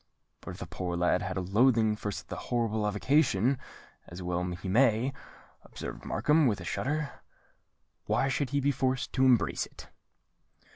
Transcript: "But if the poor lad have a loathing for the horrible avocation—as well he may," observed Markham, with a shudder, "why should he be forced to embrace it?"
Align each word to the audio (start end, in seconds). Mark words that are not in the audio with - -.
"But 0.39 0.49
if 0.49 0.57
the 0.57 0.65
poor 0.65 0.97
lad 0.97 1.21
have 1.21 1.37
a 1.37 1.41
loathing 1.41 1.95
for 1.95 2.11
the 2.11 2.35
horrible 2.35 2.87
avocation—as 2.87 4.23
well 4.23 4.43
he 4.43 4.67
may," 4.67 5.13
observed 5.61 6.05
Markham, 6.05 6.47
with 6.47 6.59
a 6.59 6.65
shudder, 6.65 7.21
"why 8.05 8.27
should 8.27 8.49
he 8.49 8.59
be 8.59 8.71
forced 8.71 9.13
to 9.13 9.25
embrace 9.25 9.67
it?" 9.67 9.89